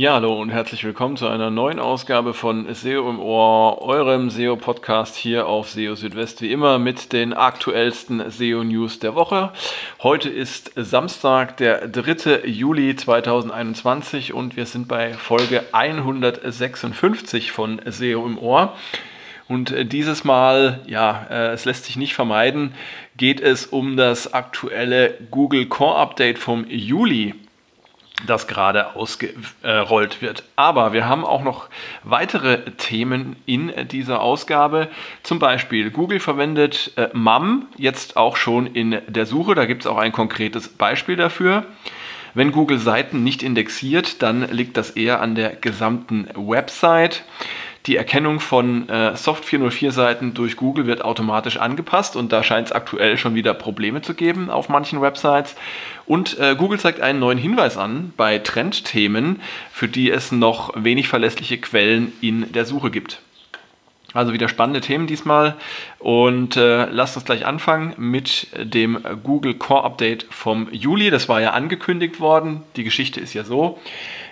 Ja, 0.00 0.14
hallo 0.14 0.40
und 0.40 0.48
herzlich 0.48 0.82
willkommen 0.82 1.18
zu 1.18 1.28
einer 1.28 1.50
neuen 1.50 1.78
Ausgabe 1.78 2.32
von 2.32 2.74
SEO 2.74 3.10
im 3.10 3.20
Ohr, 3.20 3.82
eurem 3.82 4.30
SEO-Podcast 4.30 5.14
hier 5.14 5.46
auf 5.46 5.68
SEO 5.68 5.94
Südwest, 5.94 6.40
wie 6.40 6.50
immer 6.50 6.78
mit 6.78 7.12
den 7.12 7.34
aktuellsten 7.34 8.30
SEO-News 8.30 9.00
der 9.00 9.14
Woche. 9.14 9.52
Heute 10.02 10.30
ist 10.30 10.72
Samstag, 10.74 11.58
der 11.58 11.86
3. 11.86 12.46
Juli 12.46 12.96
2021 12.96 14.32
und 14.32 14.56
wir 14.56 14.64
sind 14.64 14.88
bei 14.88 15.12
Folge 15.12 15.64
156 15.72 17.52
von 17.52 17.82
SEO 17.84 18.24
im 18.24 18.38
Ohr. 18.38 18.74
Und 19.48 19.92
dieses 19.92 20.24
Mal, 20.24 20.80
ja, 20.86 21.26
äh, 21.28 21.52
es 21.52 21.66
lässt 21.66 21.84
sich 21.84 21.98
nicht 21.98 22.14
vermeiden, 22.14 22.72
geht 23.18 23.42
es 23.42 23.66
um 23.66 23.98
das 23.98 24.32
aktuelle 24.32 25.18
Google 25.30 25.66
Core 25.66 25.98
Update 25.98 26.38
vom 26.38 26.64
Juli 26.70 27.34
das 28.26 28.46
gerade 28.46 28.94
ausgerollt 28.96 30.22
wird. 30.22 30.44
Aber 30.56 30.92
wir 30.92 31.08
haben 31.08 31.24
auch 31.24 31.42
noch 31.42 31.68
weitere 32.04 32.70
Themen 32.72 33.36
in 33.46 33.72
dieser 33.88 34.20
Ausgabe. 34.20 34.88
Zum 35.22 35.38
Beispiel 35.38 35.90
Google 35.90 36.20
verwendet 36.20 36.92
äh, 36.96 37.08
MAM 37.12 37.66
jetzt 37.76 38.16
auch 38.16 38.36
schon 38.36 38.66
in 38.66 39.00
der 39.06 39.26
Suche. 39.26 39.54
Da 39.54 39.66
gibt 39.66 39.82
es 39.82 39.86
auch 39.86 39.98
ein 39.98 40.12
konkretes 40.12 40.68
Beispiel 40.68 41.16
dafür. 41.16 41.64
Wenn 42.34 42.52
Google 42.52 42.78
Seiten 42.78 43.24
nicht 43.24 43.42
indexiert, 43.42 44.22
dann 44.22 44.48
liegt 44.50 44.76
das 44.76 44.90
eher 44.90 45.20
an 45.20 45.34
der 45.34 45.56
gesamten 45.56 46.28
Website. 46.34 47.24
Die 47.86 47.96
Erkennung 47.96 48.40
von 48.40 48.88
äh, 48.90 49.16
Soft 49.16 49.44
404 49.46 49.92
Seiten 49.92 50.34
durch 50.34 50.56
Google 50.56 50.86
wird 50.86 51.02
automatisch 51.02 51.56
angepasst 51.56 52.14
und 52.14 52.30
da 52.30 52.42
scheint 52.42 52.66
es 52.66 52.72
aktuell 52.72 53.16
schon 53.16 53.34
wieder 53.34 53.54
Probleme 53.54 54.02
zu 54.02 54.12
geben 54.12 54.50
auf 54.50 54.68
manchen 54.68 55.00
Websites. 55.00 55.56
Und 56.04 56.38
äh, 56.38 56.56
Google 56.56 56.78
zeigt 56.78 57.00
einen 57.00 57.20
neuen 57.20 57.38
Hinweis 57.38 57.78
an 57.78 58.12
bei 58.18 58.38
Trendthemen, 58.38 59.40
für 59.72 59.88
die 59.88 60.10
es 60.10 60.30
noch 60.30 60.72
wenig 60.76 61.08
verlässliche 61.08 61.58
Quellen 61.58 62.12
in 62.20 62.52
der 62.52 62.66
Suche 62.66 62.90
gibt. 62.90 63.22
Also 64.12 64.32
wieder 64.32 64.48
spannende 64.48 64.80
Themen 64.80 65.06
diesmal. 65.06 65.54
Und 65.98 66.56
äh, 66.56 66.86
lasst 66.86 67.16
uns 67.16 67.24
gleich 67.24 67.46
anfangen 67.46 67.94
mit 67.96 68.48
dem 68.56 68.98
Google 69.22 69.54
Core 69.54 69.84
Update 69.84 70.26
vom 70.30 70.68
Juli. 70.72 71.10
Das 71.10 71.28
war 71.28 71.40
ja 71.40 71.50
angekündigt 71.50 72.20
worden. 72.20 72.62
Die 72.76 72.84
Geschichte 72.84 73.20
ist 73.20 73.34
ja 73.34 73.44
so. 73.44 73.78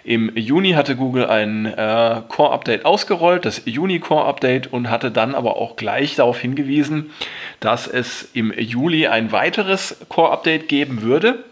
Im 0.05 0.35
Juni 0.37 0.73
hatte 0.73 0.97
Google 0.97 1.27
ein 1.27 1.67
äh, 1.67 2.23
Core 2.29 2.53
Update 2.53 2.87
ausgerollt, 2.87 3.45
das 3.45 3.63
Juni 3.67 3.99
Core 3.99 4.25
Update, 4.25 4.73
und 4.73 4.89
hatte 4.89 5.11
dann 5.11 5.35
aber 5.35 5.57
auch 5.57 5.77
gleich 5.77 6.17
darauf 6.17 6.41
hingewiesen, 6.41 7.11
dass 7.61 7.87
es 7.87 8.31
im 8.33 8.53
Juli 8.59 9.07
ein 9.07 9.33
weiteres 9.33 9.99
Core 10.09 10.31
Update 10.33 10.69
geben 10.69 11.03
würde. 11.03 11.45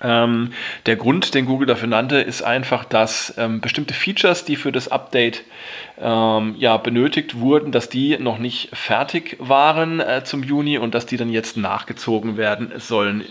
Ähm, 0.00 0.52
der 0.86 0.96
Grund, 0.96 1.34
den 1.34 1.46
Google 1.46 1.66
dafür 1.66 1.88
nannte, 1.88 2.18
ist 2.18 2.42
einfach, 2.42 2.84
dass 2.84 3.34
ähm, 3.36 3.60
bestimmte 3.60 3.94
Features, 3.94 4.44
die 4.44 4.56
für 4.56 4.70
das 4.70 4.88
Update 4.88 5.42
ähm, 6.00 6.54
ja, 6.58 6.76
benötigt 6.76 7.40
wurden, 7.40 7.72
dass 7.72 7.88
die 7.88 8.16
noch 8.18 8.38
nicht 8.38 8.70
fertig 8.76 9.36
waren 9.40 10.00
äh, 10.00 10.22
zum 10.24 10.42
Juni 10.42 10.78
und 10.78 10.94
dass 10.94 11.06
die 11.06 11.16
dann 11.16 11.30
jetzt 11.30 11.56
nachgezogen 11.56 12.36
werden 12.36 12.72
sollen 12.76 13.24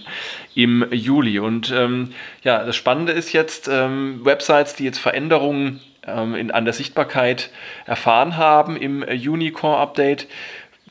im 0.55 0.85
Juli. 0.91 1.39
Und 1.39 1.71
ähm, 1.71 2.13
ja, 2.43 2.63
das 2.65 2.75
Spannende 2.75 3.13
ist 3.13 3.31
jetzt, 3.31 3.69
ähm, 3.71 4.25
Websites, 4.25 4.75
die 4.75 4.83
jetzt 4.83 4.99
Veränderungen 4.99 5.79
ähm, 6.05 6.35
in, 6.35 6.51
an 6.51 6.65
der 6.65 6.73
Sichtbarkeit 6.73 7.49
erfahren 7.85 8.37
haben 8.37 8.75
im 8.75 9.05
Juni 9.09 9.51
Core 9.51 9.77
Update, 9.77 10.23
äh, 10.23 10.27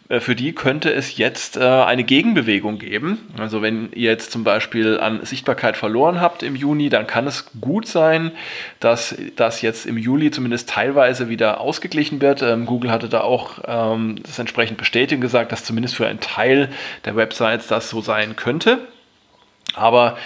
für 0.09 0.37
die 0.37 0.53
könnte 0.53 0.93
es 0.93 1.17
jetzt 1.17 1.57
äh, 1.57 1.65
eine 1.65 2.05
Gegenbewegung 2.05 2.79
geben. 2.79 3.19
Also 3.39 3.61
wenn 3.61 3.91
ihr 3.93 4.11
jetzt 4.11 4.31
zum 4.31 4.45
Beispiel 4.45 5.01
an 5.01 5.25
Sichtbarkeit 5.25 5.77
verloren 5.77 6.21
habt 6.21 6.45
im 6.45 6.55
Juni, 6.55 6.89
dann 6.89 7.09
kann 7.09 7.27
es 7.27 7.51
gut 7.61 7.89
sein, 7.89 8.31
dass 8.79 9.17
das 9.35 9.63
jetzt 9.63 9.85
im 9.85 9.99
Juli 9.99 10.31
zumindest 10.31 10.69
teilweise 10.69 11.29
wieder 11.29 11.61
ausgeglichen 11.61 12.21
wird. 12.21 12.43
Ähm, 12.43 12.67
Google 12.67 12.93
hatte 12.93 13.09
da 13.09 13.23
auch 13.23 13.59
ähm, 13.67 14.17
das 14.23 14.39
entsprechend 14.39 14.79
bestätigt 14.79 15.21
gesagt, 15.21 15.51
dass 15.51 15.65
zumindest 15.65 15.97
für 15.97 16.07
einen 16.07 16.21
Teil 16.21 16.69
der 17.05 17.17
Websites 17.17 17.67
das 17.67 17.91
so 17.91 18.01
sein 18.01 18.37
könnte. 18.37 18.79
Aber 19.75 20.17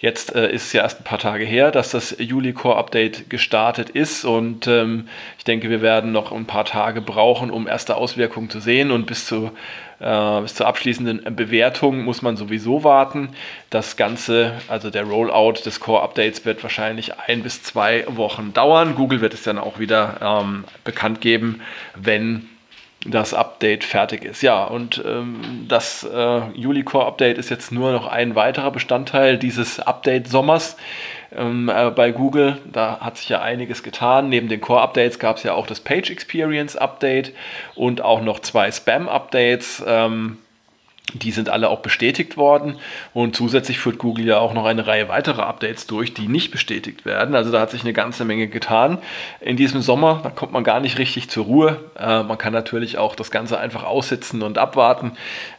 Jetzt 0.00 0.34
äh, 0.36 0.52
ist 0.52 0.66
es 0.66 0.72
ja 0.72 0.82
erst 0.82 1.00
ein 1.00 1.04
paar 1.04 1.18
Tage 1.18 1.44
her, 1.44 1.72
dass 1.72 1.90
das 1.90 2.14
Juli 2.20 2.52
Core 2.52 2.76
Update 2.76 3.28
gestartet 3.30 3.90
ist 3.90 4.24
und 4.24 4.68
ähm, 4.68 5.08
ich 5.38 5.44
denke, 5.44 5.70
wir 5.70 5.82
werden 5.82 6.12
noch 6.12 6.30
ein 6.30 6.46
paar 6.46 6.64
Tage 6.64 7.00
brauchen, 7.00 7.50
um 7.50 7.66
erste 7.66 7.96
Auswirkungen 7.96 8.48
zu 8.48 8.60
sehen 8.60 8.92
und 8.92 9.06
bis, 9.06 9.26
zu, 9.26 9.50
äh, 9.98 10.40
bis 10.40 10.54
zur 10.54 10.68
abschließenden 10.68 11.34
Bewertung 11.34 12.04
muss 12.04 12.22
man 12.22 12.36
sowieso 12.36 12.84
warten. 12.84 13.30
Das 13.70 13.96
Ganze, 13.96 14.52
also 14.68 14.88
der 14.90 15.02
Rollout 15.02 15.64
des 15.66 15.80
Core 15.80 16.02
Updates 16.02 16.44
wird 16.44 16.62
wahrscheinlich 16.62 17.18
ein 17.18 17.42
bis 17.42 17.64
zwei 17.64 18.04
Wochen 18.06 18.52
dauern. 18.54 18.94
Google 18.94 19.20
wird 19.20 19.34
es 19.34 19.42
dann 19.42 19.58
auch 19.58 19.80
wieder 19.80 20.20
ähm, 20.22 20.64
bekannt 20.84 21.20
geben, 21.20 21.60
wenn 21.96 22.48
das 23.06 23.32
Update 23.32 23.84
fertig 23.84 24.24
ist. 24.24 24.42
Ja, 24.42 24.64
und 24.64 25.02
ähm, 25.06 25.66
das 25.68 26.04
äh, 26.04 26.40
Juli-Core-Update 26.54 27.38
ist 27.38 27.48
jetzt 27.48 27.70
nur 27.70 27.92
noch 27.92 28.06
ein 28.06 28.34
weiterer 28.34 28.70
Bestandteil 28.70 29.38
dieses 29.38 29.78
Update-Sommers 29.78 30.76
ähm, 31.36 31.68
äh, 31.68 31.90
bei 31.90 32.10
Google. 32.10 32.58
Da 32.70 32.98
hat 33.00 33.16
sich 33.18 33.28
ja 33.28 33.40
einiges 33.40 33.82
getan. 33.82 34.28
Neben 34.28 34.48
den 34.48 34.60
Core-Updates 34.60 35.18
gab 35.18 35.36
es 35.36 35.44
ja 35.44 35.54
auch 35.54 35.66
das 35.66 35.80
Page 35.80 36.10
Experience-Update 36.10 37.32
und 37.76 38.00
auch 38.00 38.20
noch 38.20 38.40
zwei 38.40 38.70
Spam-Updates. 38.70 39.82
Ähm, 39.86 40.38
die 41.14 41.30
sind 41.30 41.48
alle 41.48 41.70
auch 41.70 41.80
bestätigt 41.80 42.36
worden 42.36 42.76
und 43.14 43.34
zusätzlich 43.34 43.78
führt 43.78 43.98
Google 43.98 44.26
ja 44.26 44.38
auch 44.38 44.52
noch 44.52 44.66
eine 44.66 44.86
Reihe 44.86 45.08
weiterer 45.08 45.46
Updates 45.46 45.86
durch, 45.86 46.14
die 46.14 46.28
nicht 46.28 46.50
bestätigt 46.50 47.04
werden. 47.04 47.34
Also 47.34 47.50
da 47.50 47.60
hat 47.60 47.70
sich 47.70 47.82
eine 47.82 47.92
ganze 47.92 48.24
Menge 48.24 48.48
getan 48.48 48.98
in 49.40 49.56
diesem 49.56 49.80
Sommer. 49.80 50.20
Da 50.22 50.30
kommt 50.30 50.52
man 50.52 50.64
gar 50.64 50.80
nicht 50.80 50.98
richtig 50.98 51.30
zur 51.30 51.46
Ruhe. 51.46 51.80
Äh, 51.98 52.22
man 52.22 52.38
kann 52.38 52.52
natürlich 52.52 52.98
auch 52.98 53.14
das 53.14 53.30
Ganze 53.30 53.58
einfach 53.58 53.84
aussitzen 53.84 54.42
und 54.42 54.58
abwarten. 54.58 55.12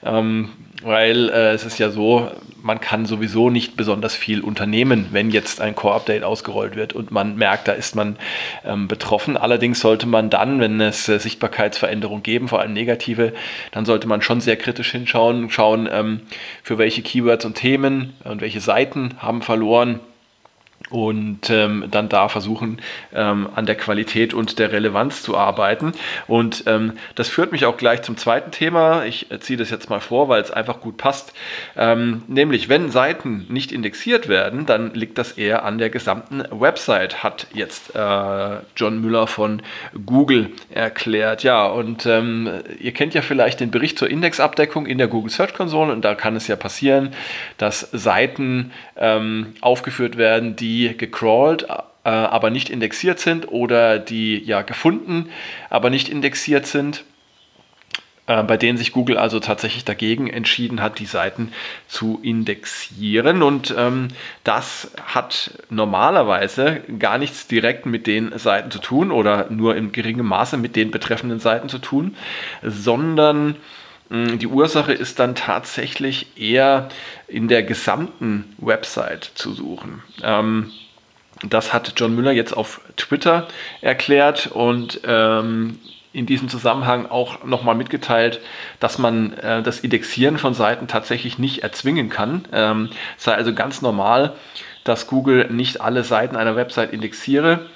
Ähm, 0.04 0.50
weil 0.82 1.30
äh, 1.30 1.52
es 1.52 1.66
ist 1.66 1.78
ja 1.78 1.90
so, 1.90 2.32
man 2.62 2.80
kann 2.80 3.06
sowieso 3.06 3.50
nicht 3.50 3.76
besonders 3.76 4.16
viel 4.16 4.42
unternehmen, 4.42 5.08
wenn 5.12 5.30
jetzt 5.30 5.62
ein 5.62 5.76
Core-Update 5.76 6.24
ausgerollt 6.24 6.76
wird 6.76 6.94
und 6.94 7.12
man 7.12 7.36
merkt, 7.36 7.68
da 7.68 7.74
ist 7.74 7.96
man 7.96 8.18
ähm, 8.66 8.88
betroffen. 8.88 9.38
Allerdings 9.38 9.80
sollte 9.80 10.08
man 10.08 10.30
dann, 10.30 10.60
wenn 10.60 10.80
es 10.82 11.08
äh, 11.10 11.20
Sichtbarkeitsveränderungen 11.20 12.24
geben, 12.24 12.48
vor 12.48 12.62
allem 12.62 12.74
negative, 12.74 13.34
dann 13.72 13.86
sollte 13.86 14.08
man 14.08 14.22
schon 14.22 14.42
sehr 14.42 14.56
kritisch 14.56 14.92
hinschauen, 14.92 15.50
schauen, 15.50 15.90
ähm, 15.92 16.22
für 16.64 16.78
welche 16.78 17.02
Keywords 17.02 17.46
und 17.46 17.56
Themen 17.56 18.14
und 18.24 18.42
welche 18.42 18.62
Seiten 18.62 19.16
haben 19.20 19.42
verloren 19.42 20.00
und 20.90 21.50
ähm, 21.50 21.86
dann 21.92 22.10
da 22.10 22.30
versuchen, 22.30 22.82
ähm, 23.14 23.50
an 23.56 23.66
der 23.66 23.76
Qualität 23.76 24.34
und 24.34 24.60
der 24.60 24.72
Relevanz 24.72 25.22
zu 25.22 25.38
arbeiten. 25.38 25.92
Und 26.28 26.64
ähm, 26.66 26.94
das 27.16 27.30
führt 27.30 27.52
mich 27.52 27.66
auch 27.66 27.78
gleich 27.78 28.02
zum 28.02 28.18
zweiten 28.18 28.52
Thema. 28.52 29.06
Ich 29.06 29.32
äh, 29.32 29.40
ziehe 29.40 29.58
das 29.58 29.70
jetzt 29.70 29.90
mal 29.90 30.00
vor, 30.00 30.30
weil 30.30 30.42
es 30.42 30.52
einfach 30.52 30.82
gut 30.82 30.98
passt. 30.98 31.34
Ähm, 31.78 32.24
nämlich, 32.28 32.70
wenn 32.70 32.90
Seiten 32.90 33.46
nicht 33.50 33.72
indexiert 33.72 34.28
werden, 34.28 34.66
dann 34.66 34.94
liegt 34.94 35.18
das 35.18 35.34
eher 35.34 35.64
an 35.64 35.78
der 35.78 35.90
gesamten 35.90 36.44
Website, 36.50 37.24
hat 37.24 37.48
jetzt 37.54 37.96
äh, 37.96 38.58
John 38.76 39.02
Müller 39.02 39.28
von 39.28 39.62
Google 40.06 40.50
erklärt. 40.72 41.44
Ja, 41.44 41.68
und 41.68 42.06
ähm, 42.08 42.50
ihr 42.80 42.94
kennt 42.94 43.14
ja 43.14 43.22
vielleicht 43.22 43.60
den 43.60 43.70
Bericht 43.70 44.00
zur 44.00 44.10
Indexabdeckung 44.10 44.88
in 44.88 44.98
der 44.98 45.08
Google 45.08 45.30
Search 45.30 45.54
Console 45.54 45.92
und 45.94 46.04
da 46.04 46.16
kann 46.16 46.36
es 46.36 46.48
ja 46.48 46.56
passieren, 46.56 47.12
dass 47.58 47.82
Seiten 47.92 48.72
ähm, 48.98 49.54
aufgeführt 49.62 50.18
werden, 50.18 50.56
die 50.56 50.69
die 50.70 50.96
gecrawlt, 50.96 51.64
äh, 52.04 52.10
aber 52.10 52.50
nicht 52.50 52.70
indexiert 52.70 53.20
sind 53.20 53.52
oder 53.52 53.98
die 53.98 54.38
ja 54.44 54.62
gefunden, 54.62 55.30
aber 55.70 55.90
nicht 55.90 56.10
indexiert 56.10 56.68
sind, 56.68 57.04
äh, 58.28 58.44
bei 58.44 58.56
denen 58.56 58.78
sich 58.78 58.92
Google 58.92 59.18
also 59.18 59.40
tatsächlich 59.40 59.84
dagegen 59.84 60.30
entschieden 60.30 60.82
hat, 60.82 61.00
die 61.00 61.08
Seiten 61.08 61.52
zu 61.88 62.20
indexieren. 62.22 63.42
Und 63.42 63.74
ähm, 63.76 64.10
das 64.44 64.92
hat 65.04 65.58
normalerweise 65.72 66.82
gar 67.00 67.18
nichts 67.18 67.48
direkt 67.48 67.88
mit 67.88 68.06
den 68.06 68.38
Seiten 68.38 68.70
zu 68.70 68.78
tun 68.80 69.12
oder 69.12 69.50
nur 69.50 69.76
in 69.76 69.92
geringem 69.92 70.28
Maße 70.28 70.58
mit 70.58 70.76
den 70.76 70.92
betreffenden 70.92 71.40
Seiten 71.40 71.70
zu 71.70 71.80
tun, 71.80 72.16
sondern 72.62 73.56
die 74.10 74.48
Ursache 74.48 74.94
ist 74.94 75.20
dann 75.20 75.36
tatsächlich 75.36 76.38
eher 76.38 76.90
in 77.28 77.48
der 77.48 77.64
gesamten 77.64 78.56
Website 78.58 79.32
zu 79.36 79.54
suchen. 79.54 80.02
Ähm, 80.24 80.72
das 81.44 81.74
hat 81.74 81.94
John 81.96 82.16
Müller 82.16 82.32
jetzt 82.32 82.56
auf 82.56 82.82
Twitter 82.98 83.48
erklärt 83.82 84.48
und 84.48 85.02
ähm, 85.06 85.80
in 86.12 86.26
diesem 86.26 86.50
Zusammenhang 86.50 87.06
auch 87.06 87.44
nochmal 87.44 87.76
mitgeteilt, 87.76 88.42
dass 88.80 88.98
man 88.98 89.34
äh, 89.34 89.62
das 89.62 89.80
Indexieren 89.80 90.38
von 90.38 90.54
Seiten 90.54 90.88
tatsächlich 90.88 91.38
nicht 91.38 91.62
erzwingen 91.64 92.10
kann. 92.10 92.46
Ähm, 92.52 92.90
es 93.18 93.26
sei 93.26 93.36
also 93.36 93.54
ganz 93.54 93.82
normal, 93.82 94.34
dass 94.84 95.08
Google 95.08 95.52
nicht 95.52 95.82
alle 95.82 96.04
Seiten 96.04 96.36
einer 96.36 96.56
Website 96.56 96.94
indexiere. 96.94 97.68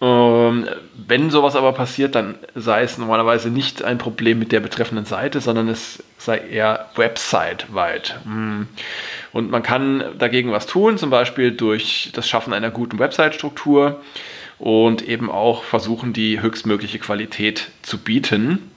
Ähm, 0.00 0.66
wenn 0.94 1.30
sowas 1.30 1.56
aber 1.56 1.72
passiert, 1.72 2.14
dann 2.14 2.36
sei 2.54 2.82
es 2.82 2.96
normalerweise 2.96 3.50
nicht 3.50 3.82
ein 3.82 3.98
Problem 3.98 4.38
mit 4.38 4.50
der 4.52 4.60
betreffenden 4.60 5.04
Seite, 5.04 5.40
sondern 5.40 5.68
es 5.68 6.02
sei 6.16 6.38
eher 6.38 6.88
website-weit. 6.96 8.18
Hm. 8.24 8.68
Und 9.32 9.50
man 9.50 9.62
kann 9.62 10.04
dagegen 10.18 10.52
was 10.52 10.66
tun, 10.66 10.96
zum 10.96 11.10
Beispiel 11.10 11.52
durch 11.52 12.10
das 12.14 12.28
Schaffen 12.28 12.52
einer 12.52 12.70
guten 12.70 12.98
Website-Struktur 12.98 14.00
und 14.58 15.06
eben 15.06 15.30
auch 15.30 15.64
versuchen, 15.64 16.12
die 16.12 16.40
höchstmögliche 16.40 16.98
Qualität 16.98 17.70
zu 17.82 17.98
bieten. 17.98 18.70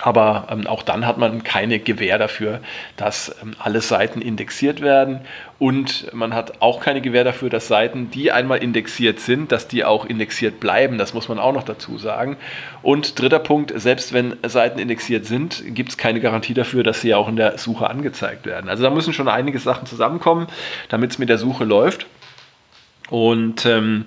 Aber 0.00 0.46
ähm, 0.50 0.66
auch 0.66 0.82
dann 0.82 1.06
hat 1.06 1.18
man 1.18 1.42
keine 1.42 1.80
Gewähr 1.80 2.18
dafür, 2.18 2.60
dass 2.96 3.34
ähm, 3.42 3.54
alle 3.58 3.80
Seiten 3.80 4.20
indexiert 4.20 4.80
werden. 4.80 5.20
Und 5.58 6.12
man 6.14 6.34
hat 6.34 6.62
auch 6.62 6.80
keine 6.80 7.00
Gewähr 7.00 7.24
dafür, 7.24 7.50
dass 7.50 7.66
Seiten, 7.66 8.10
die 8.10 8.30
einmal 8.30 8.58
indexiert 8.58 9.18
sind, 9.18 9.50
dass 9.50 9.66
die 9.66 9.84
auch 9.84 10.04
indexiert 10.04 10.60
bleiben. 10.60 10.98
Das 10.98 11.14
muss 11.14 11.28
man 11.28 11.40
auch 11.40 11.52
noch 11.52 11.64
dazu 11.64 11.98
sagen. 11.98 12.36
Und 12.82 13.18
dritter 13.18 13.40
Punkt, 13.40 13.72
selbst 13.74 14.12
wenn 14.12 14.36
Seiten 14.46 14.78
indexiert 14.78 15.26
sind, 15.26 15.62
gibt 15.74 15.90
es 15.90 15.98
keine 15.98 16.20
Garantie 16.20 16.54
dafür, 16.54 16.84
dass 16.84 17.00
sie 17.00 17.14
auch 17.14 17.28
in 17.28 17.36
der 17.36 17.58
Suche 17.58 17.90
angezeigt 17.90 18.46
werden. 18.46 18.70
Also 18.70 18.84
da 18.84 18.90
müssen 18.90 19.12
schon 19.12 19.28
einige 19.28 19.58
Sachen 19.58 19.86
zusammenkommen, 19.86 20.46
damit 20.88 21.10
es 21.10 21.18
mit 21.18 21.28
der 21.28 21.38
Suche 21.38 21.64
läuft. 21.64 22.06
Und 23.10 23.64
ähm, 23.64 24.04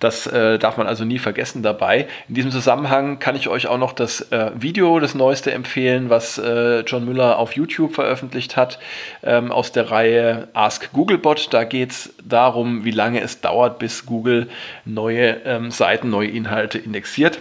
das 0.00 0.26
äh, 0.26 0.58
darf 0.58 0.76
man 0.76 0.86
also 0.86 1.04
nie 1.04 1.18
vergessen 1.18 1.62
dabei. 1.62 2.06
In 2.28 2.34
diesem 2.34 2.50
Zusammenhang 2.50 3.18
kann 3.18 3.36
ich 3.36 3.48
euch 3.48 3.66
auch 3.66 3.78
noch 3.78 3.92
das 3.92 4.32
äh, 4.32 4.52
Video, 4.54 5.00
das 5.00 5.14
neueste 5.14 5.52
empfehlen, 5.52 6.10
was 6.10 6.38
äh, 6.38 6.80
John 6.80 7.04
Müller 7.04 7.38
auf 7.38 7.56
YouTube 7.56 7.94
veröffentlicht 7.94 8.56
hat, 8.56 8.78
ähm, 9.22 9.50
aus 9.50 9.72
der 9.72 9.90
Reihe 9.90 10.48
Ask 10.52 10.92
Googlebot. 10.92 11.52
Da 11.52 11.64
geht 11.64 11.90
es 11.90 12.14
darum, 12.22 12.84
wie 12.84 12.92
lange 12.92 13.20
es 13.20 13.40
dauert, 13.40 13.78
bis 13.78 14.06
Google 14.06 14.48
neue 14.84 15.40
ähm, 15.44 15.70
Seiten, 15.70 16.10
neue 16.10 16.28
Inhalte 16.28 16.78
indexiert. 16.78 17.40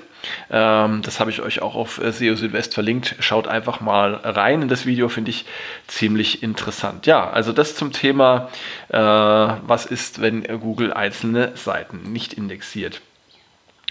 Ähm, 0.50 1.02
das 1.02 1.20
habe 1.20 1.32
ich 1.32 1.42
euch 1.42 1.62
auch 1.62 1.76
auf 1.76 2.02
äh, 2.02 2.12
SEO 2.12 2.36
Südwest 2.36 2.74
verlinkt. 2.74 3.16
Schaut 3.20 3.48
einfach 3.48 3.82
mal 3.82 4.16
rein 4.16 4.62
in 4.62 4.68
das 4.68 4.86
Video, 4.86 5.10
finde 5.10 5.32
ich 5.32 5.46
ziemlich 5.88 6.44
interessant. 6.44 7.06
Ja, 7.06 7.30
also 7.30 7.52
das 7.52 7.76
zum 7.76 7.92
Thema, 7.92 8.50
äh, 8.90 8.98
was 8.98 9.86
ist, 9.86 10.22
wenn 10.22 10.44
Google 10.60 10.94
einzelne 10.94 11.52
Seiten 11.56 12.12
nicht 12.12 12.34
indexiert. 12.34 13.02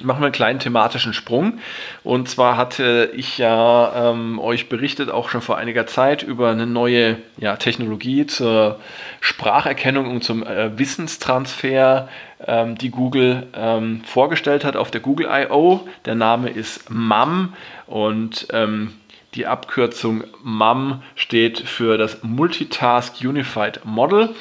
Machen 0.00 0.20
wir 0.20 0.26
einen 0.26 0.32
kleinen 0.32 0.58
thematischen 0.58 1.12
Sprung. 1.12 1.58
Und 2.02 2.26
zwar 2.26 2.56
hatte 2.56 3.10
ich 3.14 3.36
ja 3.36 4.10
ähm, 4.10 4.38
euch 4.38 4.70
berichtet, 4.70 5.10
auch 5.10 5.28
schon 5.28 5.42
vor 5.42 5.58
einiger 5.58 5.86
Zeit, 5.86 6.22
über 6.22 6.50
eine 6.50 6.66
neue 6.66 7.18
ja, 7.36 7.56
Technologie 7.56 8.26
zur 8.26 8.80
Spracherkennung 9.20 10.10
und 10.10 10.24
zum 10.24 10.44
äh, 10.44 10.78
Wissenstransfer, 10.78 12.08
ähm, 12.46 12.78
die 12.78 12.88
Google 12.88 13.48
ähm, 13.54 14.02
vorgestellt 14.04 14.64
hat 14.64 14.76
auf 14.76 14.90
der 14.90 15.02
Google 15.02 15.28
I.O. 15.30 15.86
Der 16.06 16.14
Name 16.14 16.48
ist 16.48 16.88
MAM 16.88 17.52
und 17.86 18.48
ähm, 18.50 18.94
die 19.34 19.46
Abkürzung 19.46 20.24
MAM 20.42 21.02
steht 21.16 21.58
für 21.60 21.98
das 21.98 22.22
Multitask 22.22 23.14
Unified 23.22 23.80
Model. 23.84 24.34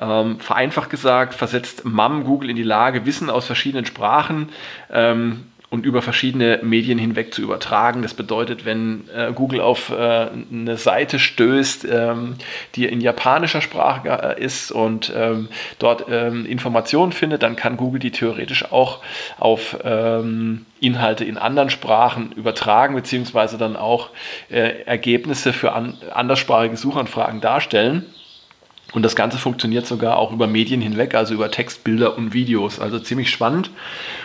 Ähm, 0.00 0.40
vereinfacht 0.40 0.90
gesagt, 0.90 1.34
versetzt 1.34 1.84
MAM 1.84 2.24
Google 2.24 2.50
in 2.50 2.56
die 2.56 2.62
Lage, 2.62 3.04
Wissen 3.04 3.28
aus 3.28 3.46
verschiedenen 3.46 3.84
Sprachen 3.84 4.48
ähm, 4.90 5.44
und 5.72 5.86
über 5.86 6.02
verschiedene 6.02 6.60
Medien 6.62 6.98
hinweg 6.98 7.32
zu 7.32 7.40
übertragen. 7.40 8.02
Das 8.02 8.12
bedeutet, 8.12 8.66
wenn 8.66 9.08
äh, 9.08 9.32
Google 9.32 9.62
auf 9.62 9.88
äh, 9.88 10.28
eine 10.52 10.76
Seite 10.76 11.18
stößt, 11.18 11.86
ähm, 11.90 12.34
die 12.74 12.84
in 12.84 13.00
japanischer 13.00 13.62
Sprache 13.62 14.36
äh, 14.36 14.44
ist 14.44 14.70
und 14.70 15.10
ähm, 15.16 15.48
dort 15.78 16.04
ähm, 16.10 16.44
Informationen 16.44 17.12
findet, 17.12 17.42
dann 17.42 17.56
kann 17.56 17.78
Google 17.78 18.00
die 18.00 18.10
theoretisch 18.10 18.70
auch 18.70 19.00
auf 19.38 19.78
ähm, 19.82 20.66
Inhalte 20.80 21.24
in 21.24 21.38
anderen 21.38 21.70
Sprachen 21.70 22.32
übertragen, 22.32 22.94
beziehungsweise 22.94 23.56
dann 23.56 23.74
auch 23.74 24.10
äh, 24.50 24.82
Ergebnisse 24.84 25.54
für 25.54 25.72
an, 25.72 25.96
anderssprachige 26.12 26.76
Suchanfragen 26.76 27.40
darstellen. 27.40 28.04
Und 28.92 29.02
das 29.02 29.16
Ganze 29.16 29.38
funktioniert 29.38 29.86
sogar 29.86 30.18
auch 30.18 30.32
über 30.32 30.46
Medien 30.46 30.80
hinweg, 30.80 31.14
also 31.14 31.34
über 31.34 31.50
Text, 31.50 31.82
Bilder 31.84 32.16
und 32.16 32.34
Videos. 32.34 32.78
Also 32.78 32.98
ziemlich 32.98 33.30
spannend. 33.30 33.70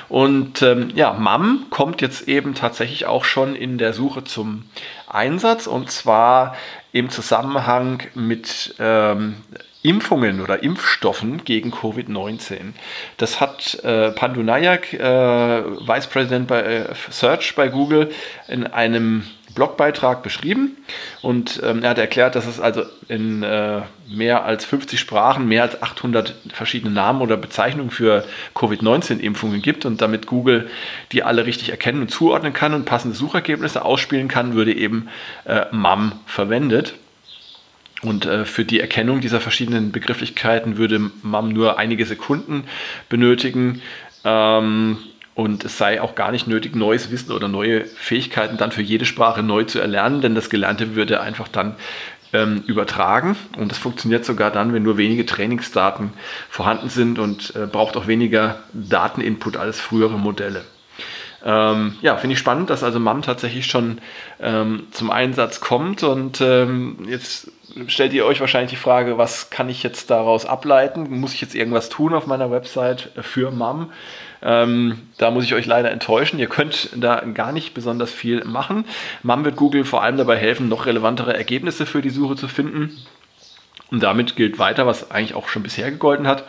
Und 0.10 0.62
ähm, 0.62 0.90
ja, 0.94 1.14
MAM 1.14 1.68
kommt 1.70 2.02
jetzt 2.02 2.28
eben 2.28 2.54
tatsächlich 2.54 3.06
auch 3.06 3.24
schon 3.24 3.56
in 3.56 3.78
der 3.78 3.94
Suche 3.94 4.24
zum 4.24 4.64
Einsatz 5.08 5.68
und 5.68 5.90
zwar 5.90 6.56
im 6.92 7.10
Zusammenhang 7.10 8.04
mit 8.16 8.76
ähm, 8.80 9.36
Impfungen 9.84 10.42
oder 10.42 10.64
Impfstoffen 10.64 11.44
gegen 11.46 11.72
Covid-19. 11.72 12.74
Das 13.18 13.40
hat 13.40 13.76
äh, 13.84 14.12
Pandu 14.12 14.44
Nayak, 14.44 14.94
äh, 14.94 15.00
Vice 15.00 16.08
President 16.08 16.48
bei 16.48 16.62
äh, 16.62 16.86
Search 17.10 17.56
bei 17.56 17.70
Google, 17.70 18.12
in 18.48 18.68
einem 18.68 19.24
Blogbeitrag 19.58 20.22
beschrieben 20.22 20.78
und 21.24 21.62
ähm, 21.64 21.82
er 21.84 21.92
hat 21.92 21.98
erklärt, 21.98 22.36
dass 22.36 22.46
es 22.46 22.60
also 22.60 22.84
in 23.08 23.42
äh, 23.42 23.82
mehr 24.08 24.46
als 24.46 24.66
50 24.66 25.00
Sprachen 25.00 25.48
mehr 25.48 25.64
als 25.64 25.82
800 25.82 26.36
verschiedene 26.54 26.94
Namen 26.94 27.22
oder 27.22 27.38
Bezeichnungen 27.38 27.90
für 27.90 28.24
Covid-19-Impfungen 28.54 29.64
gibt 29.64 29.86
und 29.86 30.00
damit 30.02 30.28
Google 30.28 30.70
die 31.12 31.24
alle 31.24 31.48
richtig 31.48 31.70
erkennen 31.70 32.02
und 32.02 32.10
zuordnen 32.10 32.54
kann 32.54 32.76
und 32.76 32.86
passende 32.86 33.18
Suchergebnisse 33.18 33.84
ausspielen 33.84 34.28
kann, 34.28 34.54
würde 34.54 34.76
eben 34.76 35.10
äh, 35.46 35.66
MAM 35.72 36.12
verwendet. 36.28 36.87
Und 38.04 38.26
äh, 38.26 38.46
für 38.46 38.64
die 38.64 38.80
Erkennung 38.80 39.22
dieser 39.22 39.42
verschiedenen 39.42 39.92
Begrifflichkeiten 39.92 40.78
würde 40.78 41.12
MAM 41.24 41.50
nur 41.50 41.80
einige 41.80 42.06
Sekunden 42.06 42.66
benötigen. 43.10 43.82
Ähm, 44.24 44.98
und 45.34 45.66
es 45.66 45.78
sei 45.78 46.02
auch 46.02 46.16
gar 46.16 46.32
nicht 46.32 46.48
nötig, 46.48 46.76
neues 46.76 47.12
Wissen 47.12 47.32
oder 47.32 47.48
neue 47.48 47.86
Fähigkeiten 47.86 48.58
dann 48.58 48.72
für 48.72 48.82
jede 48.82 49.06
Sprache 49.06 49.44
neu 49.44 49.64
zu 49.64 49.80
erlernen, 49.80 50.22
denn 50.22 50.34
das 50.34 50.50
Gelernte 50.50 50.96
würde 50.96 51.22
einfach 51.22 51.48
dann 51.48 51.76
ähm, 52.34 52.64
übertragen. 52.68 53.36
Und 53.58 53.72
das 53.72 53.78
funktioniert 53.78 54.26
sogar 54.26 54.52
dann, 54.52 54.74
wenn 54.74 54.84
nur 54.84 54.98
wenige 54.98 55.26
Trainingsdaten 55.26 56.12
vorhanden 56.50 56.90
sind 56.90 57.20
und 57.20 57.56
äh, 57.56 57.68
braucht 57.68 57.98
auch 57.98 58.08
weniger 58.08 58.64
Dateninput 58.74 59.58
als 59.58 59.80
frühere 59.80 60.18
Modelle. 60.18 60.64
Ähm, 61.46 61.96
ja, 62.02 62.18
finde 62.18 62.34
ich 62.34 62.40
spannend, 62.40 62.70
dass 62.70 62.84
also 62.84 63.00
MAM 63.00 63.22
tatsächlich 63.22 63.68
schon 63.68 64.00
ähm, 64.42 64.88
zum 64.92 65.12
Einsatz 65.12 65.60
kommt. 65.60 66.04
Und 66.04 66.42
ähm, 66.42 66.98
jetzt 67.08 67.52
stellt 67.88 68.14
ihr 68.14 68.26
euch 68.26 68.40
wahrscheinlich 68.40 68.72
die 68.72 68.78
Frage, 68.78 69.18
was 69.18 69.50
kann 69.50 69.70
ich 69.70 69.84
jetzt 69.84 70.10
daraus 70.10 70.46
ableiten? 70.46 71.20
Muss 71.20 71.34
ich 71.34 71.42
jetzt 71.42 71.56
irgendwas 71.56 71.90
tun 71.90 72.14
auf 72.14 72.28
meiner 72.28 72.52
Website 72.52 73.12
für 73.22 73.52
MAM? 73.52 73.92
Ähm, 74.42 75.00
da 75.18 75.32
muss 75.32 75.44
ich 75.44 75.54
euch 75.54 75.66
leider 75.66 75.92
enttäuschen. 75.92 76.40
Ihr 76.40 76.48
könnt 76.48 76.90
da 76.96 77.22
gar 77.22 77.52
nicht 77.52 77.74
besonders 77.74 78.12
viel 78.12 78.44
machen. 78.44 78.86
MAM 79.24 79.46
wird 79.46 79.56
Google 79.56 79.84
vor 79.84 80.04
allem 80.04 80.18
dabei 80.18 80.38
helfen, 80.38 80.70
noch 80.70 80.86
relevantere 80.86 81.36
Ergebnisse 81.36 81.86
für 81.86 82.02
die 82.02 82.10
Suche 82.10 82.36
zu 82.36 82.48
finden. 82.48 82.98
Und 83.90 84.04
damit 84.04 84.36
gilt 84.36 84.60
weiter, 84.60 84.86
was 84.86 85.12
eigentlich 85.12 85.34
auch 85.34 85.48
schon 85.48 85.64
bisher 85.64 85.90
gegolten 85.92 86.28
hat. 86.28 86.44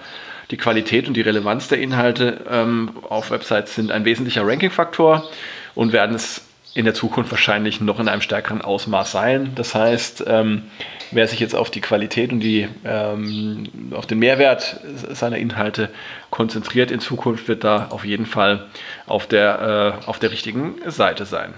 Die 0.50 0.57
Qualität 0.57 1.09
und 1.09 1.14
die 1.14 1.21
Relevanz 1.21 1.69
der 1.69 1.78
Inhalte 1.78 2.45
ähm, 2.50 2.93
auf 3.09 3.31
Websites 3.31 3.75
sind 3.75 3.90
ein 3.90 4.05
wesentlicher 4.05 4.47
Ranking-Faktor 4.47 5.28
und 5.75 5.93
werden 5.93 6.17
es 6.17 6.43
in 6.75 6.85
der 6.85 6.95
Zukunft 6.95 7.31
wahrscheinlich 7.31 7.81
noch 7.81 7.99
in 7.99 8.09
einem 8.09 8.23
stärkeren 8.23 8.62
Ausmaß 8.62 9.11
sein. 9.11 9.52
Das 9.57 9.75
heißt, 9.75 10.25
ähm, 10.26 10.62
wer 11.11 11.26
sich 11.26 11.40
jetzt 11.40 11.55
auf 11.55 11.71
die 11.71 11.81
Qualität 11.81 12.33
und 12.33 12.40
die, 12.40 12.69
ähm, 12.85 13.64
auf 13.93 14.07
den 14.07 14.19
Mehrwert 14.19 14.81
seiner 15.12 15.38
Inhalte 15.38 15.90
konzentriert 16.31 16.90
in 16.90 17.00
Zukunft, 17.00 17.49
wird 17.49 17.64
da 17.64 17.88
auf 17.90 18.05
jeden 18.05 18.26
Fall 18.26 18.67
auf 19.07 19.26
der, 19.26 20.00
äh, 20.05 20.07
auf 20.07 20.19
der 20.19 20.31
richtigen 20.31 20.76
Seite 20.87 21.26
sein. 21.26 21.55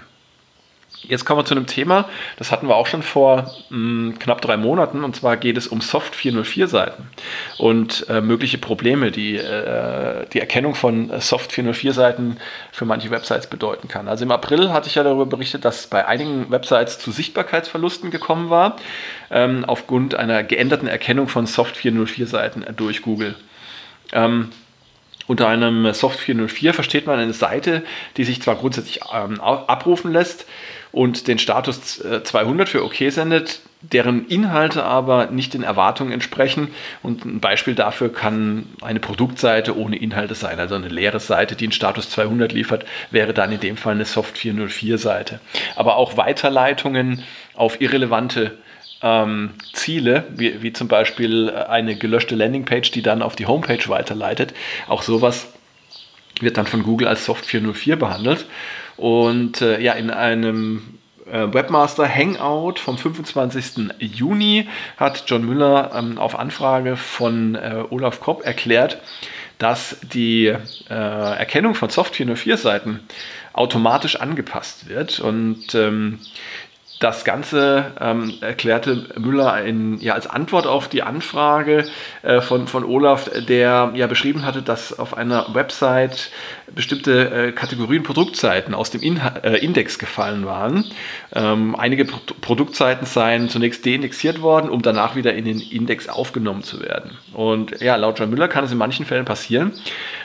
Jetzt 1.07 1.25
kommen 1.25 1.39
wir 1.39 1.45
zu 1.45 1.55
einem 1.55 1.65
Thema, 1.65 2.07
das 2.37 2.51
hatten 2.51 2.67
wir 2.67 2.75
auch 2.75 2.85
schon 2.85 3.01
vor 3.01 3.53
mh, 3.69 4.11
hm, 4.11 4.19
knapp 4.19 4.41
drei 4.41 4.55
Monaten, 4.57 5.03
und 5.03 5.15
zwar 5.15 5.35
geht 5.35 5.57
es 5.57 5.67
um 5.67 5.81
Soft 5.81 6.15
404 6.15 6.67
Seiten 6.67 7.07
und 7.57 8.05
äh, 8.07 8.21
mögliche 8.21 8.59
Probleme, 8.59 9.11
die 9.11 9.35
äh, 9.37 10.25
die 10.31 10.39
Erkennung 10.39 10.75
von 10.75 11.11
Soft 11.19 11.51
404 11.51 11.93
Seiten 11.93 12.37
für 12.71 12.85
manche 12.85 13.09
Websites 13.09 13.47
bedeuten 13.47 13.87
kann. 13.87 14.07
Also 14.07 14.25
im 14.25 14.31
April 14.31 14.71
hatte 14.71 14.89
ich 14.89 14.95
ja 14.95 15.03
darüber 15.03 15.25
berichtet, 15.25 15.65
dass 15.65 15.87
bei 15.87 16.05
einigen 16.05 16.51
Websites 16.51 16.99
zu 16.99 17.11
Sichtbarkeitsverlusten 17.11 18.11
gekommen 18.11 18.49
war, 18.49 18.75
ähm, 19.31 19.65
aufgrund 19.65 20.13
einer 20.15 20.43
geänderten 20.43 20.87
Erkennung 20.87 21.27
von 21.27 21.47
Soft 21.47 21.77
404 21.77 22.27
Seiten 22.27 22.63
durch 22.75 23.01
Google. 23.01 23.35
Ähm, 24.13 24.49
unter 25.27 25.47
einem 25.47 25.93
Soft 25.93 26.19
404 26.19 26.73
versteht 26.73 27.07
man 27.07 27.19
eine 27.19 27.33
Seite, 27.33 27.83
die 28.17 28.23
sich 28.23 28.41
zwar 28.41 28.55
grundsätzlich 28.55 28.99
ähm, 29.13 29.39
abrufen 29.39 30.11
lässt, 30.11 30.45
und 30.91 31.27
den 31.27 31.39
Status 31.39 31.99
200 32.23 32.67
äh, 32.67 32.71
für 32.71 32.83
OK 32.83 32.95
sendet, 33.09 33.61
deren 33.81 34.27
Inhalte 34.27 34.83
aber 34.83 35.27
nicht 35.27 35.53
den 35.53 35.63
Erwartungen 35.63 36.11
entsprechen. 36.11 36.69
Und 37.01 37.25
ein 37.25 37.39
Beispiel 37.39 37.75
dafür 37.75 38.13
kann 38.13 38.67
eine 38.81 38.99
Produktseite 38.99 39.77
ohne 39.77 39.97
Inhalte 39.97 40.35
sein. 40.35 40.59
Also 40.59 40.75
eine 40.75 40.89
leere 40.89 41.19
Seite, 41.19 41.55
die 41.55 41.65
einen 41.65 41.71
Status 41.71 42.09
200 42.09 42.51
liefert, 42.51 42.85
wäre 43.09 43.33
dann 43.33 43.51
in 43.51 43.59
dem 43.59 43.77
Fall 43.77 43.95
eine 43.95 44.05
Soft 44.05 44.37
404 44.37 44.97
Seite. 44.97 45.39
Aber 45.75 45.95
auch 45.95 46.17
Weiterleitungen 46.17 47.23
auf 47.55 47.81
irrelevante 47.81 48.57
ähm, 49.01 49.51
Ziele, 49.73 50.25
wie, 50.29 50.61
wie 50.61 50.73
zum 50.73 50.87
Beispiel 50.87 51.49
eine 51.49 51.95
gelöschte 51.95 52.35
Landingpage, 52.35 52.91
die 52.91 53.01
dann 53.01 53.21
auf 53.21 53.35
die 53.35 53.47
Homepage 53.47 53.87
weiterleitet, 53.87 54.53
auch 54.87 55.01
sowas 55.01 55.47
wird 56.39 56.57
dann 56.57 56.67
von 56.67 56.83
Google 56.83 57.07
als 57.07 57.25
Soft 57.25 57.45
404 57.45 57.97
behandelt. 57.97 58.45
Und 59.01 59.63
äh, 59.63 59.81
ja, 59.81 59.93
in 59.93 60.11
einem 60.11 60.99
äh, 61.25 61.51
Webmaster 61.51 62.07
Hangout 62.07 62.75
vom 62.77 62.99
25. 62.99 63.95
Juni 63.97 64.67
hat 64.95 65.23
John 65.25 65.43
Müller 65.43 65.91
ähm, 65.95 66.19
auf 66.19 66.37
Anfrage 66.37 66.95
von 66.97 67.55
äh, 67.55 67.83
Olaf 67.89 68.19
Kopp 68.19 68.45
erklärt, 68.45 69.01
dass 69.57 69.97
die 70.03 70.45
äh, 70.45 70.59
Erkennung 70.93 71.73
von 71.73 71.89
Soft 71.89 72.15
404 72.15 72.57
Seiten 72.57 72.99
automatisch 73.53 74.17
angepasst 74.17 74.87
wird 74.87 75.19
und 75.19 75.73
ähm, 75.73 76.19
das 77.01 77.25
Ganze 77.25 77.93
ähm, 77.99 78.35
erklärte 78.41 79.07
Müller 79.19 79.63
in, 79.63 79.99
ja, 79.99 80.13
als 80.13 80.27
Antwort 80.27 80.67
auf 80.67 80.87
die 80.87 81.01
Anfrage 81.01 81.85
äh, 82.21 82.41
von, 82.41 82.67
von 82.67 82.85
Olaf, 82.85 83.29
der 83.49 83.91
ja 83.95 84.07
beschrieben 84.07 84.45
hatte, 84.45 84.61
dass 84.61 84.97
auf 84.97 85.17
einer 85.17 85.53
Website 85.53 86.29
bestimmte 86.73 87.31
äh, 87.31 87.51
Kategorien 87.51 88.03
Produktseiten 88.03 88.75
aus 88.75 88.91
dem 88.91 89.01
Inha 89.01 89.29
äh, 89.43 89.57
Index 89.57 89.97
gefallen 89.97 90.45
waren. 90.45 90.85
Ähm, 91.33 91.75
einige 91.75 92.05
Pro 92.05 92.19
Produktseiten 92.39 93.07
seien 93.07 93.49
zunächst 93.49 93.85
deindexiert 93.85 94.41
worden, 94.41 94.69
um 94.69 94.81
danach 94.81 95.15
wieder 95.15 95.33
in 95.33 95.45
den 95.45 95.59
Index 95.59 96.07
aufgenommen 96.07 96.63
zu 96.63 96.81
werden. 96.81 97.17
Und 97.33 97.81
ja, 97.81 97.95
laut 97.95 98.19
John 98.19 98.29
Müller 98.29 98.47
kann 98.47 98.63
es 98.63 98.71
in 98.71 98.77
manchen 98.77 99.05
Fällen 99.05 99.25
passieren, 99.25 99.73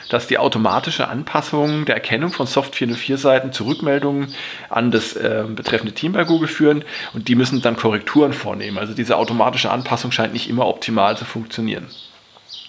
dass 0.09 0.27
die 0.27 0.37
automatische 0.37 1.07
Anpassung 1.07 1.85
der 1.85 1.95
Erkennung 1.95 2.31
von 2.31 2.47
Soft 2.47 2.73
404-Seiten 2.75 3.51
zu 3.51 3.65
Rückmeldungen 3.65 4.33
an 4.69 4.91
das 4.91 5.13
äh, 5.13 5.43
betreffende 5.47 5.93
Team 5.93 6.13
bei 6.13 6.23
Google 6.23 6.47
führen 6.47 6.83
und 7.13 7.27
die 7.27 7.35
müssen 7.35 7.61
dann 7.61 7.75
Korrekturen 7.75 8.33
vornehmen. 8.33 8.77
Also 8.77 8.93
diese 8.93 9.17
automatische 9.17 9.71
Anpassung 9.71 10.11
scheint 10.11 10.33
nicht 10.33 10.49
immer 10.49 10.67
optimal 10.67 11.17
zu 11.17 11.25
funktionieren. 11.25 11.87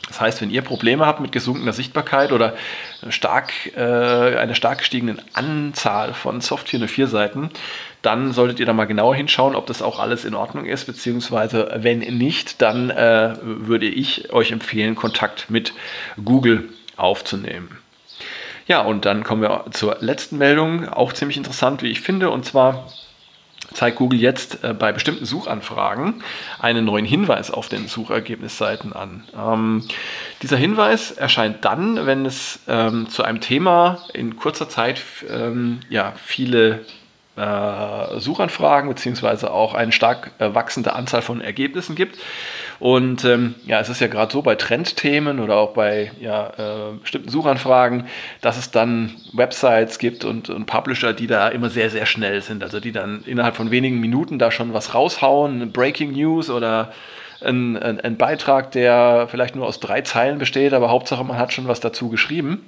Das 0.08 0.22
heißt, 0.22 0.40
wenn 0.40 0.50
ihr 0.50 0.62
Probleme 0.62 1.04
habt 1.04 1.20
mit 1.20 1.32
gesunkener 1.32 1.74
Sichtbarkeit 1.74 2.32
oder 2.32 2.54
stark, 3.10 3.52
äh, 3.76 4.36
einer 4.36 4.54
stark 4.54 4.78
gestiegenen 4.78 5.20
Anzahl 5.34 6.14
von 6.14 6.40
Soft 6.40 6.70
404 6.70 7.08
Seiten, 7.08 7.50
dann 8.00 8.32
solltet 8.32 8.58
ihr 8.58 8.66
da 8.66 8.72
mal 8.72 8.86
genauer 8.86 9.14
hinschauen, 9.14 9.54
ob 9.54 9.66
das 9.66 9.82
auch 9.82 9.98
alles 9.98 10.24
in 10.24 10.34
Ordnung 10.34 10.64
ist, 10.64 10.86
beziehungsweise 10.86 11.70
wenn 11.76 11.98
nicht, 11.98 12.62
dann 12.62 12.88
äh, 12.88 13.34
würde 13.42 13.86
ich 13.86 14.32
euch 14.32 14.50
empfehlen, 14.50 14.94
Kontakt 14.94 15.50
mit 15.50 15.74
Google 16.24 16.70
aufzunehmen. 16.98 17.78
Ja, 18.66 18.82
und 18.82 19.06
dann 19.06 19.24
kommen 19.24 19.42
wir 19.42 19.64
zur 19.70 19.96
letzten 20.00 20.36
Meldung, 20.36 20.88
auch 20.88 21.12
ziemlich 21.14 21.38
interessant, 21.38 21.82
wie 21.82 21.90
ich 21.90 22.02
finde, 22.02 22.30
und 22.30 22.44
zwar 22.44 22.86
zeigt 23.72 23.96
Google 23.96 24.20
jetzt 24.20 24.64
äh, 24.64 24.74
bei 24.74 24.92
bestimmten 24.92 25.24
Suchanfragen 25.24 26.22
einen 26.58 26.84
neuen 26.84 27.04
Hinweis 27.04 27.50
auf 27.50 27.68
den 27.68 27.86
Suchergebnisseiten 27.86 28.92
an. 28.92 29.24
Ähm, 29.36 29.84
dieser 30.42 30.56
Hinweis 30.56 31.10
erscheint 31.12 31.64
dann, 31.64 32.06
wenn 32.06 32.24
es 32.24 32.60
ähm, 32.68 33.08
zu 33.08 33.24
einem 33.24 33.40
Thema 33.40 33.98
in 34.14 34.36
kurzer 34.36 34.68
Zeit 34.68 35.02
ähm, 35.30 35.80
ja, 35.90 36.14
viele 36.16 36.84
äh, 37.36 38.20
Suchanfragen 38.20 38.88
beziehungsweise 38.88 39.50
auch 39.50 39.74
eine 39.74 39.92
stark 39.92 40.32
äh, 40.38 40.54
wachsende 40.54 40.94
Anzahl 40.94 41.22
von 41.22 41.40
Ergebnissen 41.40 41.94
gibt. 41.94 42.18
Und 42.80 43.24
ähm, 43.24 43.56
ja, 43.66 43.80
es 43.80 43.88
ist 43.88 44.00
ja 44.00 44.06
gerade 44.06 44.32
so 44.32 44.42
bei 44.42 44.54
Trendthemen 44.54 45.40
oder 45.40 45.56
auch 45.56 45.72
bei 45.72 46.12
ja, 46.20 46.50
äh, 46.58 46.92
bestimmten 47.00 47.28
Suchanfragen, 47.28 48.06
dass 48.40 48.56
es 48.56 48.70
dann 48.70 49.16
Websites 49.32 49.98
gibt 49.98 50.24
und, 50.24 50.48
und 50.48 50.66
Publisher, 50.66 51.12
die 51.12 51.26
da 51.26 51.48
immer 51.48 51.70
sehr, 51.70 51.90
sehr 51.90 52.06
schnell 52.06 52.40
sind. 52.40 52.62
Also 52.62 52.78
die 52.78 52.92
dann 52.92 53.22
innerhalb 53.24 53.56
von 53.56 53.70
wenigen 53.70 53.98
Minuten 53.98 54.38
da 54.38 54.50
schon 54.50 54.74
was 54.74 54.94
raushauen, 54.94 55.72
Breaking 55.72 56.12
News 56.12 56.50
oder 56.50 56.92
ein, 57.40 57.76
ein, 57.76 58.00
ein 58.00 58.16
Beitrag, 58.16 58.70
der 58.72 59.26
vielleicht 59.30 59.56
nur 59.56 59.66
aus 59.66 59.80
drei 59.80 60.02
Zeilen 60.02 60.38
besteht, 60.38 60.72
aber 60.72 60.90
Hauptsache 60.90 61.24
man 61.24 61.38
hat 61.38 61.52
schon 61.52 61.68
was 61.68 61.80
dazu 61.80 62.08
geschrieben. 62.08 62.64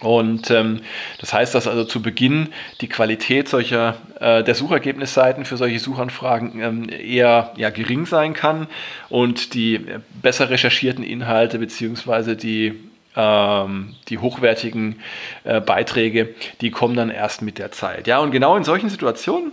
Und 0.00 0.50
ähm, 0.52 0.80
das 1.18 1.32
heißt, 1.32 1.54
dass 1.54 1.66
also 1.66 1.84
zu 1.84 2.00
Beginn 2.00 2.50
die 2.80 2.88
Qualität 2.88 3.48
solcher 3.48 3.96
äh, 4.20 4.44
der 4.44 4.54
Suchergebnisseiten 4.54 5.44
für 5.44 5.56
solche 5.56 5.80
Suchanfragen 5.80 6.60
ähm, 6.60 6.88
eher 6.88 7.52
ja, 7.56 7.70
gering 7.70 8.06
sein 8.06 8.32
kann 8.32 8.68
und 9.08 9.54
die 9.54 9.84
besser 10.22 10.50
recherchierten 10.50 11.02
Inhalte 11.02 11.58
beziehungsweise 11.58 12.36
die 12.36 12.74
die 13.18 14.18
hochwertigen 14.18 15.00
äh, 15.42 15.60
Beiträge, 15.60 16.34
die 16.60 16.70
kommen 16.70 16.94
dann 16.94 17.10
erst 17.10 17.42
mit 17.42 17.58
der 17.58 17.72
Zeit. 17.72 18.06
Ja, 18.06 18.18
und 18.18 18.30
genau 18.30 18.56
in 18.56 18.62
solchen 18.64 18.88
Situationen 18.88 19.52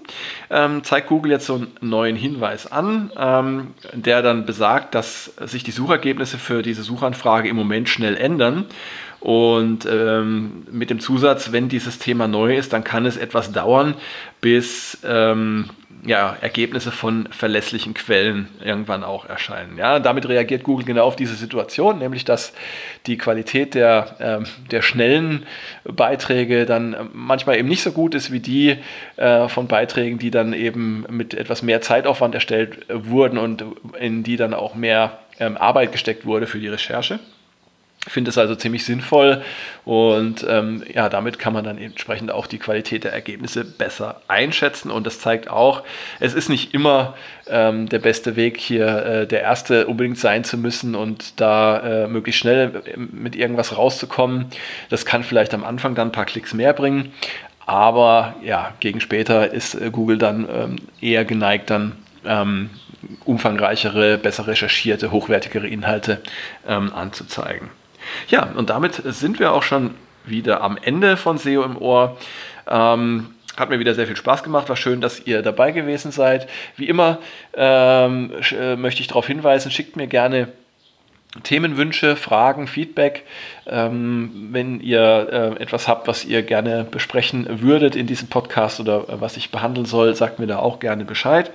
ähm, 0.52 0.84
zeigt 0.84 1.08
Google 1.08 1.32
jetzt 1.32 1.48
so 1.48 1.56
einen 1.56 1.74
neuen 1.82 2.16
Hinweis 2.16 2.72
an, 2.72 3.12
ähm, 3.18 3.74
der 3.94 4.22
dann 4.22 4.46
besagt, 4.46 4.94
dass 4.94 5.34
sich 5.46 5.64
die 5.64 5.72
Suchergebnisse 5.72 6.38
für 6.38 6.62
diese 6.62 6.84
Suchanfrage 6.84 7.50
im 7.50 7.56
Moment 7.56 7.90
schnell 7.90 8.16
ändern 8.18 8.66
und 9.26 9.88
ähm, 9.92 10.68
mit 10.70 10.92
dem 10.92 11.00
Zusatz, 11.00 11.52
wenn 11.52 11.68
dieses 11.68 11.98
Thema 11.98 12.28
neu 12.28 12.56
ist, 12.56 12.74
dann 12.74 12.84
kann 12.84 13.08
es 13.08 13.18
etwas 13.18 13.52
dauern, 13.52 13.96
bis 14.40 15.00
ähm, 15.04 15.72
ja, 16.06 16.38
Ergebnisse 16.40 16.92
von 16.92 17.28
verlässlichen 17.32 17.94
Quellen 17.94 18.48
irgendwann 18.64 19.04
auch 19.04 19.26
erscheinen. 19.26 19.78
Ja, 19.78 20.00
damit 20.00 20.30
reagiert 20.30 20.64
Google 20.64 20.86
genau 20.86 21.06
auf 21.06 21.16
diese 21.16 21.36
Situation, 21.36 22.00
nämlich 22.00 22.26
dass 22.26 22.54
die 23.08 23.18
Qualität 23.18 23.74
der, 23.74 24.16
ähm, 24.20 24.46
der 24.72 24.82
schnellen 24.82 25.46
Beiträge 25.84 26.66
dann 26.66 27.10
manchmal 27.14 27.58
eben 27.58 27.68
nicht 27.68 27.82
so 27.82 27.92
gut 27.92 28.14
ist 28.16 28.32
wie 28.32 28.40
die 28.40 28.78
äh, 29.18 29.48
von 29.48 29.68
Beiträgen, 29.68 30.20
die 30.20 30.32
dann 30.32 30.54
eben 30.54 31.06
mit 31.10 31.34
etwas 31.34 31.64
mehr 31.64 31.82
Zeitaufwand 31.82 32.36
erstellt 32.36 32.86
wurden 32.90 33.38
und 33.38 33.66
in 34.00 34.24
die 34.24 34.38
dann 34.38 34.54
auch 34.54 34.76
mehr 34.76 35.20
ähm, 35.40 35.58
Arbeit 35.58 35.92
gesteckt 35.92 36.26
wurde 36.26 36.48
für 36.48 36.60
die 36.60 36.68
Recherche. 36.68 37.20
Finde 38.08 38.30
es 38.30 38.38
also 38.38 38.54
ziemlich 38.56 38.86
sinnvoll 38.86 39.42
und 39.84 40.46
ähm, 40.48 40.84
ja, 40.94 41.10
damit 41.10 41.40
kann 41.40 41.54
man 41.54 41.64
dann 41.64 41.80
entsprechend 41.80 42.30
auch 42.30 42.46
die 42.46 42.60
Qualität 42.60 43.04
der 43.04 43.14
Ergebnisse 43.14 43.66
besser 43.66 44.22
einschätzen 44.28 44.92
und 44.92 45.08
das 45.08 45.20
zeigt 45.20 45.50
auch, 45.50 45.82
es 46.20 46.36
ist 46.36 46.48
nicht 46.48 46.76
immer 46.76 47.16
ähm, 47.48 47.90
der 47.90 47.98
beste 47.98 48.36
Weg 48.36 48.60
hier 48.60 49.06
äh, 49.06 49.28
der 49.28 49.42
erste 49.42 49.88
unbedingt 49.88 50.20
sein 50.20 50.44
zu 50.44 50.56
müssen 50.58 50.94
und 50.94 51.40
da 51.42 52.04
äh, 52.04 52.08
möglichst 52.08 52.42
schnell 52.42 52.84
mit 52.96 53.36
irgendwas 53.36 53.76
rauszukommen. 53.76 54.46
Das 54.90 55.06
kann 55.06 55.24
vielleicht 55.24 55.56
am 55.56 55.64
Anfang 55.64 55.96
dann 55.96 56.10
ein 56.10 56.12
paar 56.12 56.26
Klicks 56.26 56.54
mehr 56.54 56.74
bringen, 56.74 57.12
aber 57.66 58.36
ja, 58.44 58.74
gegen 58.80 59.02
später 59.02 59.52
ist 59.52 59.74
äh, 59.74 59.90
Google 59.90 60.20
dann 60.20 60.48
ähm, 60.52 60.76
eher 61.02 61.26
geneigt, 61.26 61.72
dann 61.72 61.94
ähm, 62.26 62.70
umfangreichere, 63.26 64.18
besser 64.18 64.48
recherchierte, 64.48 65.12
hochwertigere 65.12 65.68
Inhalte 65.68 66.22
ähm, 66.68 66.94
anzuzeigen. 66.94 67.70
Ja, 68.28 68.50
und 68.56 68.70
damit 68.70 69.02
sind 69.06 69.40
wir 69.40 69.54
auch 69.54 69.64
schon 69.64 69.96
wieder 70.26 70.62
am 70.62 70.78
Ende 70.82 71.18
von 71.18 71.38
SEO 71.38 71.64
im 71.64 71.78
Ohr. 71.78 72.18
Ähm, 72.68 73.36
hat 73.58 73.70
mir 73.70 73.80
wieder 73.80 73.94
sehr 73.94 74.08
viel 74.08 74.18
Spaß 74.18 74.44
gemacht. 74.44 74.70
War 74.70 74.76
schön, 74.76 75.02
dass 75.02 75.26
ihr 75.26 75.42
dabei 75.42 75.72
gewesen 75.72 76.12
seid. 76.12 76.50
Wie 76.76 76.88
immer 76.88 77.20
ähm, 77.56 78.32
äh, 78.52 78.76
möchte 78.76 79.02
ich 79.02 79.08
darauf 79.08 79.28
hinweisen, 79.28 79.72
schickt 79.72 79.96
mir 79.96 80.08
gerne 80.08 80.50
Themenwünsche, 81.44 82.16
Fragen, 82.16 82.68
Feedback. 82.68 83.24
Ähm, 83.68 84.50
wenn 84.52 84.80
ihr 84.80 85.56
äh, 85.58 85.62
etwas 85.62 85.88
habt, 85.88 86.08
was 86.08 86.24
ihr 86.24 86.44
gerne 86.44 86.86
besprechen 86.90 87.62
würdet 87.62 87.96
in 87.96 88.08
diesem 88.08 88.28
Podcast 88.28 88.80
oder 88.80 89.10
äh, 89.10 89.22
was 89.22 89.38
ich 89.38 89.50
behandeln 89.50 89.86
soll, 89.86 90.16
sagt 90.16 90.40
mir 90.40 90.48
da 90.48 90.60
auch 90.60 90.80
gerne 90.80 91.04
Bescheid. 91.04 91.52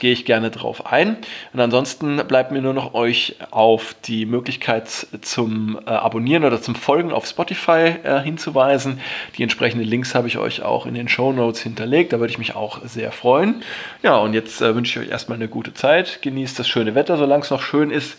Gehe 0.00 0.12
ich 0.12 0.24
gerne 0.24 0.50
drauf 0.50 0.86
ein. 0.86 1.16
Und 1.52 1.60
ansonsten 1.60 2.16
bleibt 2.28 2.50
mir 2.50 2.60
nur 2.60 2.74
noch 2.74 2.94
euch 2.94 3.36
auf 3.50 3.94
die 4.04 4.26
Möglichkeit 4.26 4.88
zum 5.22 5.78
äh, 5.86 5.90
Abonnieren 5.90 6.44
oder 6.44 6.60
zum 6.60 6.74
Folgen 6.74 7.12
auf 7.12 7.26
Spotify 7.26 7.94
äh, 8.02 8.20
hinzuweisen. 8.20 9.00
Die 9.38 9.42
entsprechenden 9.42 9.86
Links 9.86 10.14
habe 10.14 10.28
ich 10.28 10.38
euch 10.38 10.62
auch 10.62 10.86
in 10.86 10.94
den 10.94 11.08
Show 11.08 11.32
Notes 11.32 11.60
hinterlegt. 11.60 12.12
Da 12.12 12.20
würde 12.20 12.32
ich 12.32 12.38
mich 12.38 12.56
auch 12.56 12.80
sehr 12.84 13.12
freuen. 13.12 13.62
Ja, 14.02 14.16
und 14.16 14.34
jetzt 14.34 14.60
äh, 14.60 14.74
wünsche 14.74 15.00
ich 15.00 15.06
euch 15.06 15.12
erstmal 15.12 15.36
eine 15.36 15.48
gute 15.48 15.72
Zeit. 15.72 16.20
Genießt 16.22 16.58
das 16.58 16.68
schöne 16.68 16.94
Wetter, 16.94 17.16
solange 17.16 17.44
es 17.44 17.50
noch 17.50 17.62
schön 17.62 17.90
ist 17.90 18.18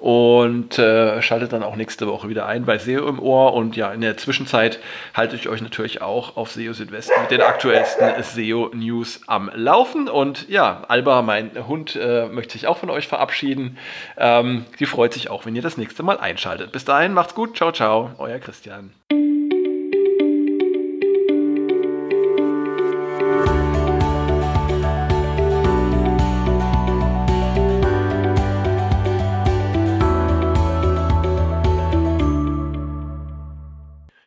und 0.00 0.78
äh, 0.78 1.20
schaltet 1.22 1.52
dann 1.52 1.62
auch 1.62 1.76
nächste 1.76 2.06
Woche 2.06 2.28
wieder 2.28 2.46
ein 2.46 2.64
bei 2.64 2.78
SEO 2.78 3.08
im 3.08 3.18
Ohr. 3.20 3.54
Und 3.54 3.76
ja, 3.76 3.92
in 3.92 4.00
der 4.00 4.16
Zwischenzeit 4.16 4.78
halte 5.14 5.36
ich 5.36 5.48
euch 5.48 5.60
natürlich 5.60 6.02
auch 6.02 6.36
auf 6.36 6.52
SEO 6.52 6.72
Südwest 6.72 7.10
mit 7.20 7.30
den 7.30 7.40
aktuellsten 7.40 8.22
SEO-News 8.22 9.22
am 9.26 9.50
Laufen. 9.54 10.08
Und 10.08 10.48
ja, 10.48 10.84
Alba, 10.88 11.22
mein 11.22 11.50
Hund, 11.66 11.96
äh, 11.96 12.26
möchte 12.26 12.52
sich 12.52 12.66
auch 12.66 12.78
von 12.78 12.90
euch 12.90 13.08
verabschieden. 13.08 13.78
Ähm, 14.16 14.66
die 14.78 14.86
freut 14.86 15.12
sich 15.12 15.30
auch, 15.30 15.46
wenn 15.46 15.56
ihr 15.56 15.62
das 15.62 15.76
nächste 15.76 16.02
Mal 16.02 16.18
einschaltet. 16.18 16.72
Bis 16.72 16.84
dahin, 16.84 17.12
macht's 17.12 17.34
gut. 17.34 17.56
Ciao, 17.56 17.72
ciao. 17.72 18.10
Euer 18.18 18.38
Christian. 18.38 18.92